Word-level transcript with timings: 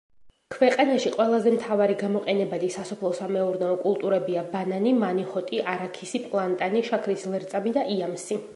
ქვეყანაში 0.53 1.09
ყველაზე 1.17 1.51
მთავარი 1.57 1.97
გამოყენებადი 2.03 2.69
სასოფლო-სამეურნეო 2.77 3.77
კულტურებია 3.83 4.45
ბანანი, 4.55 4.93
მანიჰოტი, 5.05 5.63
არაქისი, 5.75 6.23
პლანტანი, 6.33 6.83
შაქრის 6.91 7.27
ლერწამი 7.35 7.75
და 7.79 7.85
იამსი. 7.99 8.39